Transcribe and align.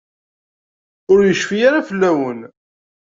Ur 1.11 1.19
yecfi 1.23 1.57
ara 1.67 1.87
fell-awen. 1.89 2.39